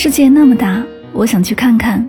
[0.00, 0.80] 世界那么大，
[1.12, 2.08] 我想去看看。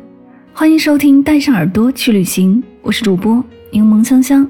[0.54, 4.48] 欢迎收听《带上耳朵去旅行》，我是主播柠檬香香。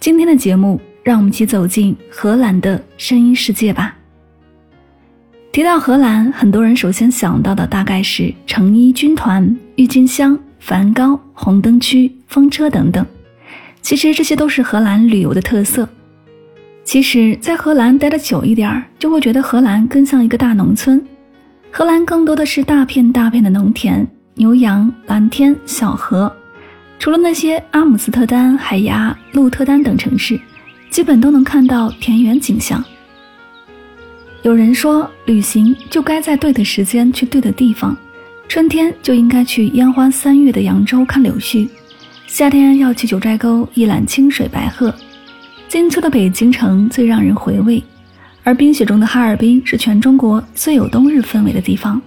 [0.00, 3.96] 今天的节目，让我们一起走进荷兰的声音世界吧。
[5.52, 13.06] 提到荷兰，很多人首先想到的大概是成衣军团、郁金香、梵高、红灯区、风车等等。
[13.82, 15.88] 其实这些都是荷兰旅游的特色。
[16.82, 21.00] 其实，在荷兰待的久一点儿，就会觉得荷兰更像一个大农村。
[21.76, 26.32] 荷兰更多的是大片大片的农田、牛羊、蓝天、小河。
[27.00, 30.40] 除了那些阿姆斯特丹、海牙、鹿特丹等城市，
[30.88, 32.82] 基本都能看到田园景象。
[34.42, 37.96] 有人说，旅行就该在对的时间去对的地方。
[38.46, 41.68] 春天就应该去烟花三月的扬州看柳絮，
[42.28, 44.94] 夏天要去九寨沟一览清水白鹤。
[45.66, 47.82] 金秋的北京城最让人回味。
[48.44, 52.00] 而冰雪中的哈尔滨是全中国最有冬日氛围的地方。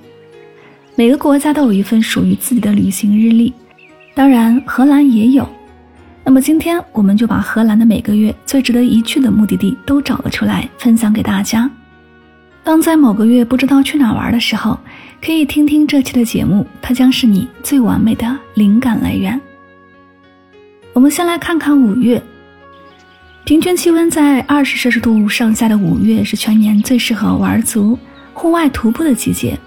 [0.96, 3.52] 每个国家都有一份属于自己的旅行日历，
[4.14, 5.48] 当然荷兰也有。
[6.24, 11.70] 那么今天我们就把荷兰的每个月最值得一去的目的地都找了出来，分享给大家。
[12.64, 14.78] 当在某个月不知道去哪玩的时候，
[15.24, 19.40] 可以听听这期的节目，它将是你最完美的灵感来源。
[20.94, 22.22] 我们先来看看五月。
[23.48, 27.98] 平均气温在二十摄氏度上下的五月是全年最适合玩足
[28.34, 29.58] 户外徒步的季节。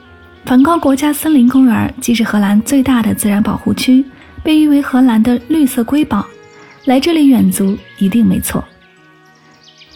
[0.44, 4.04] 梵高国家森林公园既是荷兰最大的自然保护区，
[4.42, 6.26] 被誉为荷兰的绿色瑰宝，
[6.84, 8.62] 来这里远足一定没错。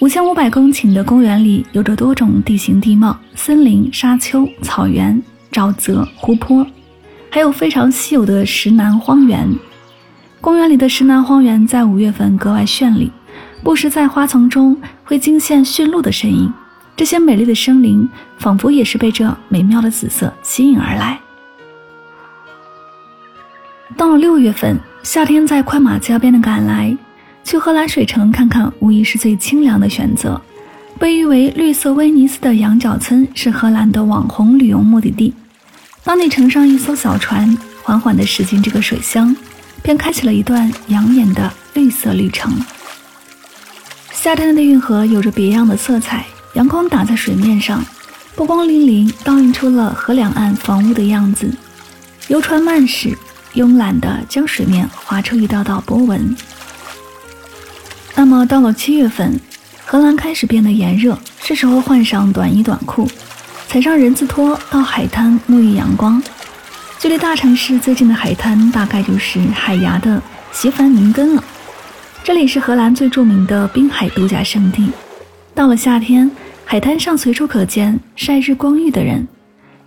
[0.01, 5.22] 五千五百公顷的公园里有着多种地形地貌，森林、沙丘、草原、
[5.53, 6.66] 沼泽、湖泊，
[7.28, 9.47] 还有非常稀有的石楠荒原。
[10.41, 13.12] 公园里的石楠荒原在五月份格外绚丽。
[13.65, 16.53] 不时在花丛中会惊现驯鹿的身影，
[16.95, 18.07] 这些美丽的生灵
[18.39, 21.19] 仿佛也是被这美妙的紫色吸引而来。
[23.97, 26.95] 到了六月份，夏天在快马加鞭的赶来，
[27.43, 30.39] 去荷兰水城看看无疑是最清凉的选择。
[30.99, 35.33] 被誉为“绿色威尼斯”的羊角村是荷兰的网红旅游目的地。
[36.05, 39.35] 当你乘上一艘小船，缓缓地驶进这个水乡，
[39.83, 42.53] 便开启了一段养眼的绿色旅程。
[44.25, 46.25] 夏天的运河有着别样的色彩，
[46.55, 47.85] 阳光打在水面上，
[48.35, 51.55] 波光粼粼，倒映出了河两岸房屋的样子。
[52.29, 53.15] 游船慢驶，
[53.53, 56.34] 慵懒地将水面划出一道道波纹。
[58.15, 59.39] 那么到了七月份，
[59.84, 63.07] 荷兰开始变得炎热，是时候换上短衣短裤，
[63.69, 66.23] 踩上人字拖到海滩沐浴阳光。
[66.99, 71.45] 距离大城市最近的海滩，大概就是海牙的席凡宁根了。
[72.25, 74.91] 这里是荷兰最著名的滨海度假胜地。
[75.55, 76.29] 到了夏天，
[76.65, 79.29] 海滩上随处可见晒日光浴的人，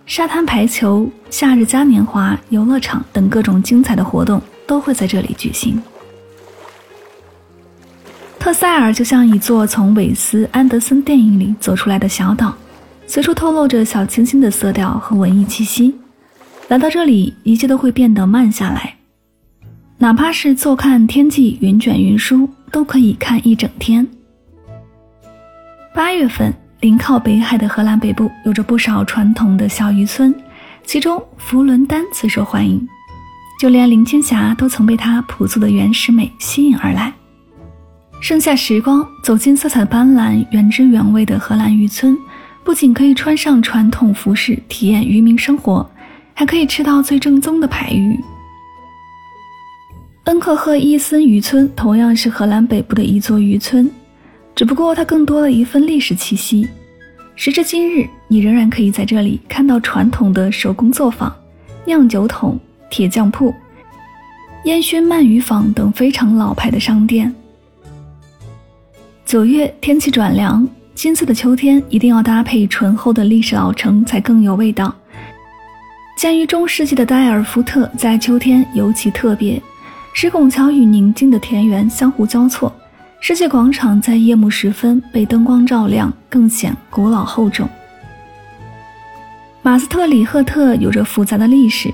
[0.06, 5.82] 沙滩排球、夏日嘉年华、游乐场等各种精彩的活动都会在这里举行。
[8.38, 12.54] 特塞尔就像一座从韦斯安德森电影里走出来的小岛，
[13.08, 15.92] 随处透露着小清新的色调和文艺气息。
[16.68, 18.94] 来到这里，一切都会变得慢下来。
[20.00, 24.06] 哪怕是坐看天际云卷云舒，都可以看一整天。
[25.92, 30.32] 八月份，临靠北海的荷兰北部有着不少传统的小渔村，
[30.84, 32.80] 其中佛伦丹最受欢迎，
[33.60, 37.12] 就连林青霞都曾被它朴素的原始美吸引而来。
[38.20, 42.16] 盛夏时光，走进色彩斑斓、原汁原味的荷兰渔村，
[42.62, 45.84] 不仅可以穿上传统服饰体验渔民生活，
[46.34, 48.16] 还可以吃到最正宗的排鱼。
[50.28, 53.90] 恩克赫伊森渔村同样是荷兰北部的一座渔村，
[54.54, 56.68] 只不过它更多了一份历史气息。
[57.34, 61.34] 时至今日，你仍然可以在这里看到传统的手工作坊、
[61.86, 62.60] 酿酒桶、
[62.90, 63.54] 铁匠铺、
[64.64, 67.34] 烟熏鳗鱼坊等非常老牌的商店。
[69.24, 74.94] 九月天气转凉，金色的秋天一定要搭配醇厚的历史老城才更有味道。
[76.18, 79.58] 建于中世纪的戴尔夫特在秋天尤其特别，
[80.20, 82.74] 石拱桥与宁静的田园相互交错，
[83.20, 87.68] 世界广场在夜幕时分被灯光照亮，更显古老厚重。
[89.62, 91.88] 马斯特里赫特有着复杂的历史，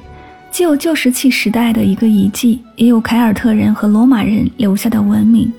[0.50, 5.52] 既有旧石器时代的一个遗迹，也有凯尔特人和罗马人留下的文明。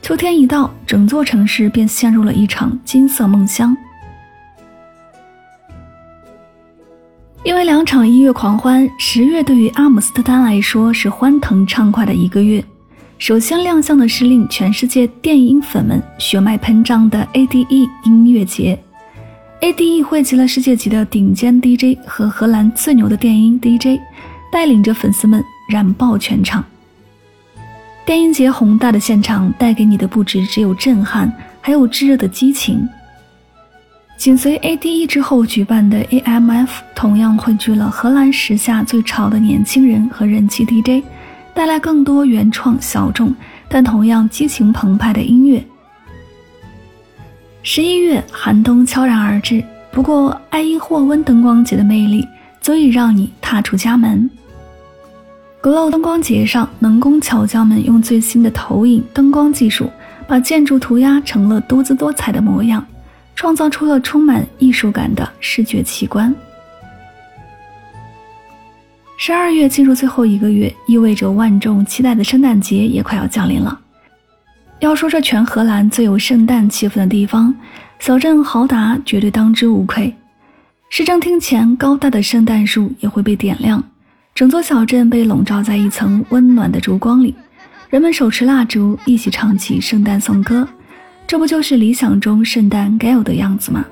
[0.00, 3.76] 秋天一到，整座城市便陷入了一场金色梦乡。
[7.44, 12.64] 因为两场音乐狂欢，十月对于阿姆斯特丹来说是欢腾畅快的一个月。
[13.18, 18.78] 首先亮相的是令全世界电音粉们血脉喷张的 ADE 音乐节。
[19.60, 24.00] ADE 汇集了世界级的顶尖 DJ 和荷兰最牛的电音 DJ，
[24.50, 26.64] 带领着粉丝们燃爆全场。
[28.06, 31.30] 电音节宏大的现场带给你的不止只有震撼，
[31.60, 32.88] 还有炙热的激情。
[34.16, 41.04] 紧随 ADE 之后举办的 AMF 同样汇聚了荷兰时下最潮的年轻人和人气 DJ，
[41.52, 43.34] 带来更多原创小众
[43.68, 45.62] 但同样激情澎湃的音乐。
[47.62, 52.26] 十一月寒冬悄然而至，不过爱因霍温灯光节的魅力
[52.60, 54.30] 足以让你踏出家门。
[55.60, 59.90] Glow 灯光节上，能工巧匠们用最新的投影灯光技术，
[60.26, 62.84] 把建筑涂鸦成了多姿多彩的模样，
[63.34, 66.34] 创造出了充满艺术感的视觉奇观。
[69.16, 73.80] 十二月进入最后一个月，意味着万众期待的圣诞节也快要降临了。
[74.80, 77.54] 要说这全荷兰最有圣诞气氛的地方，
[78.00, 80.12] 小镇豪达绝对当之无愧。
[80.90, 83.82] 市政厅前高大的圣诞树也会被点亮。
[84.34, 87.34] 整座小镇被笼罩在一层温暖的烛光里，
[87.88, 90.68] 人们手持蜡烛，一起唱起圣诞颂歌。
[91.34, 93.84] 这不就是理想中圣诞该有的样子吗？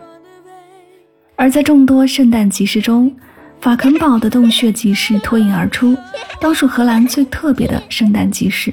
[1.35, 3.13] 而在众多圣诞集市中，
[3.61, 5.97] 法肯堡的洞穴集市脱颖而出，
[6.41, 8.73] 当属荷兰最特别的圣诞集市。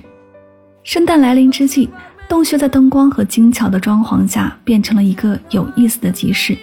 [0.83, 1.89] 圣诞来临之际，
[2.27, 6.55] 洞穴在灯光和精巧的装潢下，变成了一个有意思的集市。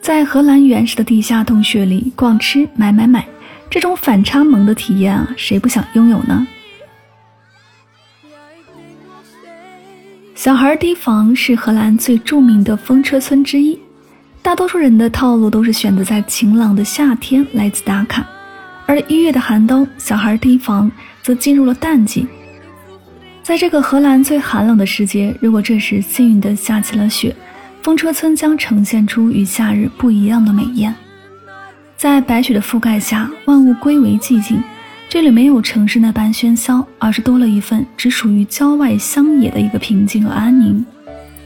[0.00, 3.22] 在荷兰原始的地下洞穴里逛吃买买买。
[3.68, 6.46] 这种反差萌的体验啊，谁不想拥有呢？
[10.42, 13.78] 小孩提防是荷兰最著名的风车村之一，
[14.42, 18.26] 大多数人的套路都是选择在晴朗的夏天来此打卡，
[18.84, 20.90] 而一月的寒冬，小孩提防
[21.22, 22.26] 则进入了淡季。
[23.40, 27.32] 在这个荷兰最寒冷的时节，如果这时幸运的下起了雪，
[27.80, 30.92] 风车村将呈现出与夏日不一样的美艳。
[31.96, 34.60] 在白雪的覆盖下，万物归为寂静。
[35.12, 40.82] 这里没有城市那般喧嚣，而是多了一份只属于郊外乡野的一个平静和安宁。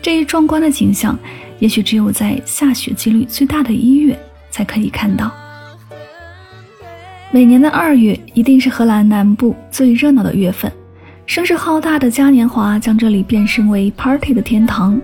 [0.00, 1.18] 这一壮观的景象，
[1.58, 4.16] 也许只有在下雪几率最大的一月
[4.52, 5.32] 才可以看到。
[7.32, 10.70] 每年的二月一定是荷兰南部最热闹的月份，
[11.26, 14.96] 声势浩大的嘉年华将这里变身为 party 的天堂。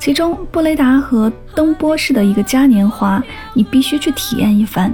[0.00, 3.22] 其中，布雷达和登波市的一个嘉年华，
[3.54, 4.92] 你必须去体验一番。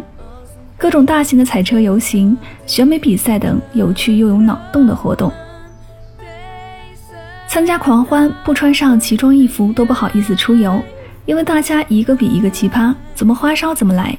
[0.77, 2.37] 各种大型的彩车游行、
[2.67, 5.33] 选美比赛等有趣又有脑洞的活动。
[7.49, 10.83] 参加狂欢不穿上奇装异服都不好意思出游，
[11.25, 14.17] 因为大家一个比一个奇葩，怎么花哨怎么来。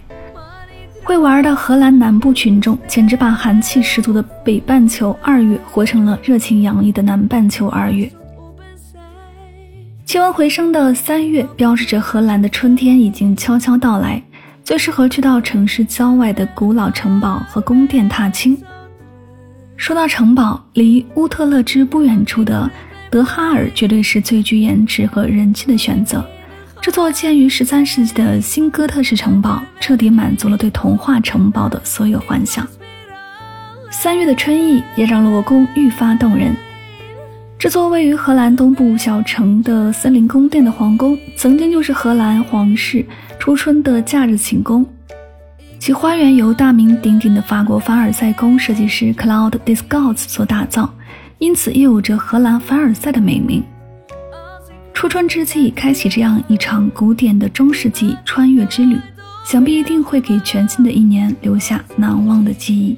[1.04, 8.10] 会玩的荷兰南部群众简直把寒气十足的北半球二月活成了热情洋溢的南半球二月。
[10.04, 14.24] 气温回升的三月，标志着荷兰的春天已经悄悄到来，
[14.66, 18.58] 最适合去到城市郊外的古老城堡和宫殿踏青。
[19.78, 22.68] 说到城堡，离乌特勒支不远处的
[23.12, 26.26] 德哈尔绝对是最具颜值和人气的选择。
[26.82, 32.68] 这座建于十三世纪的新哥特式城堡，彻底满足了对童话城堡的所有幻想。
[33.92, 36.56] 三月的春意也让罗宫愈发动人。
[37.58, 43.06] 这座位于荷兰东部小城的森林宫殿的皇宫，曾经就是荷兰皇室
[43.40, 44.86] 初春的假日寝宫。
[45.78, 50.92] 其花园由大名鼎鼎的法国凡尔赛宫设计师 Claude Descaux 所打造，
[51.38, 53.64] 因此也有着荷兰凡尔赛的美名。
[54.94, 58.98] 初春之际，开启这样一场古典的中世纪穿越之旅，
[59.46, 62.98] 想必一定会给全新的一年留下难忘的记忆。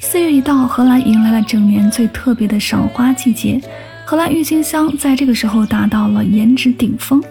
[0.00, 3.60] 四月一到，荷兰迎来了整年最特别的赏花季节。
[4.04, 7.22] 荷兰郁金香在这个时候达到了颜值顶峰。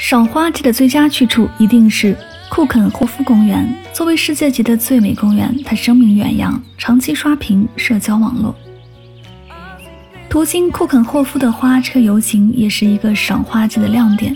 [0.00, 2.16] 赏花季的最佳去处一定是
[2.48, 3.70] 库肯霍夫公园。
[3.92, 8.56] 作为世界级的最美公园，它声名远扬，长期刷屏社交网络。
[10.30, 14.34] 途经库肯霍夫的花车游行也是一个赏花季的亮点。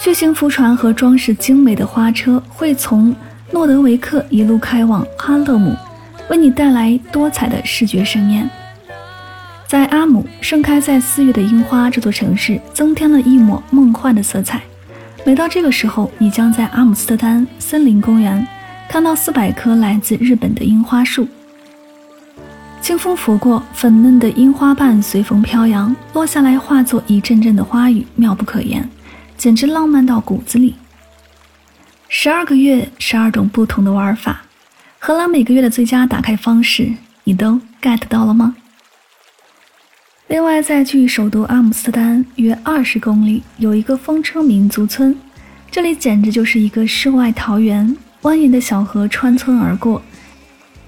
[0.00, 3.14] 巨型浮船和装饰精美的花车会从
[3.52, 5.76] 诺德维克一路开往哈勒姆，
[6.28, 8.50] 为你带来多彩的视觉盛宴。
[9.74, 14.62] 在阿姆盛开在四月的樱花，这座城市增添了一抹梦幻的色彩。
[15.24, 18.46] 每到这个时候，你将在阿姆斯特丹森林公园
[18.88, 21.26] 看到四百棵来自日本的樱花树。
[22.80, 28.88] 清风拂过，粉嫩的樱花瓣随风飘扬，落下来化作一阵阵的花雨，妙不可言，
[29.36, 30.76] 简直浪漫到骨子里。
[32.08, 34.42] 十二个月，十二种不同的玩法，
[35.00, 36.92] 荷兰每个月的最佳打开方式，
[37.24, 38.54] 你都 get 到了吗？
[40.34, 45.16] 另外，在距首都阿姆斯特丹约二十公里，有一个风车民族村，
[45.70, 47.96] 这里简直就是一个世外桃源。
[48.22, 50.02] 蜿蜒的小河穿村而过，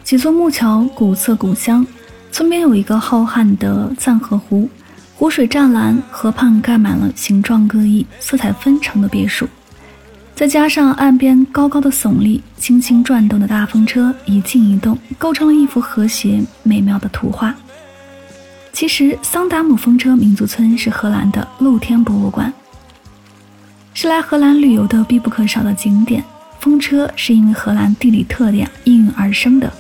[0.02, 1.86] 几座木桥古色古香。
[2.32, 4.68] 村边有一个浩瀚的赞河湖，
[5.14, 9.46] 湖水湛蓝，河畔盖满了形状各异、色彩纷呈的别墅，
[10.34, 17.54] 再加上岸边高高的耸立、轻轻转动的大风车，一静一动，构成了一幅和谐美妙的图画。
[18.76, 22.52] 其实，桑达姆风车民族村是荷兰的露天博物馆，
[23.94, 26.22] 是来荷兰旅游的必不可少的景点。
[26.60, 29.72] 风车是因为荷兰地理特点应运而生的。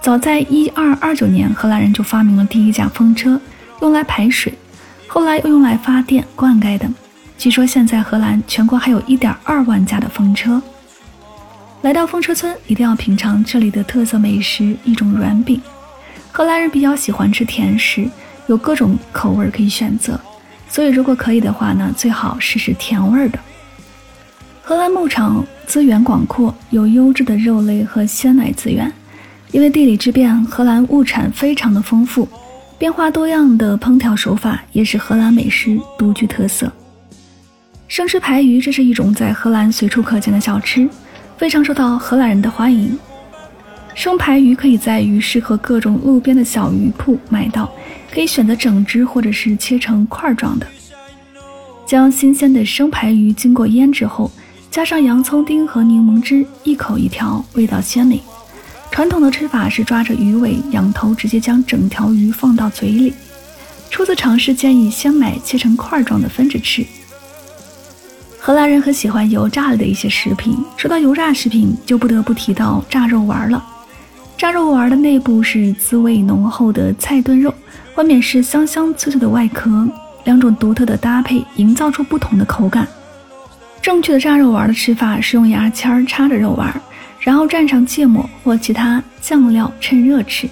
[0.00, 3.40] 早在一二二九年，荷兰人就发明了第一架风车，
[3.82, 4.54] 用来排水，
[5.08, 6.94] 后来又用来发电、灌溉等。
[7.36, 10.62] 据说现在荷兰全国还有一点二万架的风车。
[11.82, 15.60] 来到风车村，一定要品尝这里的特色美食——一种软饼。
[16.36, 18.06] 荷兰人比较喜欢吃甜食，
[18.46, 20.20] 有各种口味可以选择，
[20.68, 23.38] 所以如果可以的话呢，最好试试甜味的。
[24.60, 28.92] 荷兰牧场资源广阔，有优质的肉类和鲜奶资源。
[29.50, 32.28] 因为地理之便，荷兰物产非常的丰富，
[32.76, 36.70] 变化多样的烹调手法也是荷兰美食独具特色。
[37.88, 40.86] 生吃排鱼，这是一种在荷兰随处可见的小吃，
[41.38, 42.98] 非常受到荷兰人的欢迎。
[43.96, 47.72] 生排鱼可以在鱼市和各种路边的小鱼铺买到，
[48.12, 50.66] 可以选择整只或者是切成块状的。
[51.86, 54.30] 将新鲜的生排鱼经过腌制后，
[54.70, 58.20] 加上洋葱丁和柠檬汁，一口一条，味道鲜美。
[58.90, 63.14] 传统的吃法是抓着鱼尾、仰头，直接将整条鱼放到嘴里。
[63.90, 66.84] 初次尝试建议先买切成块状的分着吃。
[68.38, 73.64] 荷兰人很喜欢油炸类的一些食品，说到油炸食品，就不得不提到炸肉丸了。
[74.36, 77.52] 炸肉丸的内部是滋味浓厚的菜炖肉，
[77.94, 79.88] 外面是香香脆脆的外壳，
[80.24, 82.86] 两种独特的搭配营造出不同的口感。
[83.80, 86.70] 正确的炸肉丸的吃法是用牙签插着肉丸，
[87.18, 90.46] 然后蘸上芥末或其他酱料，趁热吃。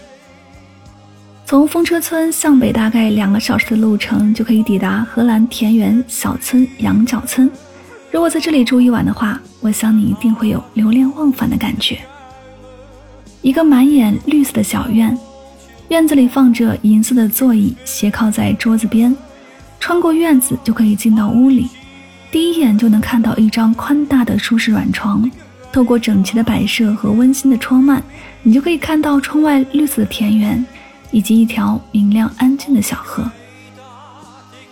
[1.44, 7.50] 从风车村向北大概两个小时的路程，就可以抵达荷兰田园小村羊角村。
[8.10, 11.98] 如果在这里住一晚的话，我想你一定会有流连忘返的感觉。
[13.44, 15.14] 一个满眼绿色的小院，
[15.88, 19.14] 院子里放着银色的座椅，斜靠在桌子边。
[19.78, 21.68] 穿过院子就可以进到屋里，
[22.32, 25.30] 第一眼就能看到一张宽大的舒适软床。
[25.70, 28.00] 透过整齐的摆设和温馨的窗幔，
[28.42, 30.64] 你就可以看到窗外绿色的田园，
[31.10, 33.30] 以及一条明亮安静的小河。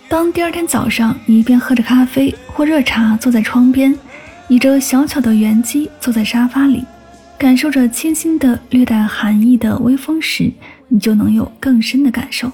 [0.09, 3.95] 当第二天早上，你一边喝着咖啡或热茶，坐在窗边，
[4.47, 6.83] 倚着小巧的圆机，坐在沙发里。
[7.37, 10.51] 感受着清新的、略带寒意的微风时，
[10.87, 12.51] 你就能有更深的感受。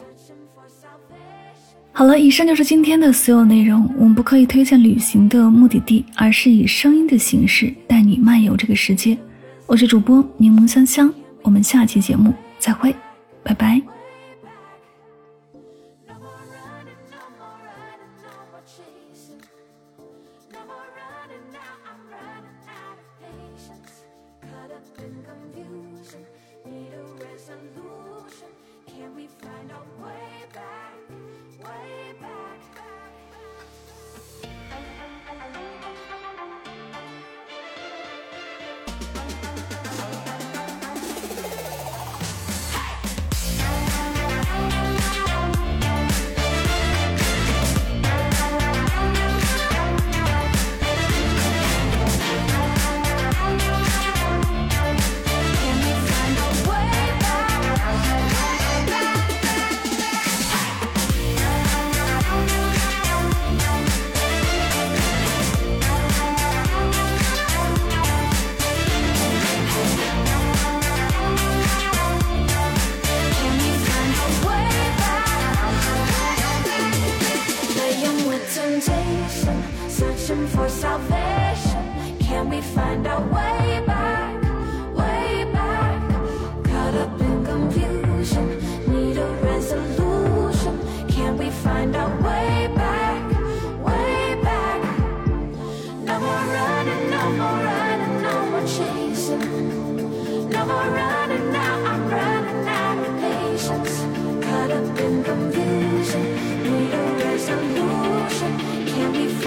[1.91, 3.87] 好了，以上就是今天的所有内容。
[3.97, 9.17] 我们不刻意推荐旅行的目的地，而是以声音的形式带你漫游这个世界。
[9.67, 12.95] 我是主播柠檬香香，我们下期节目再会，
[13.43, 13.98] 拜拜。
[80.29, 82.17] for salvation.
[82.19, 83.68] Can we find our way?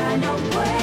[0.02, 0.81] find know where.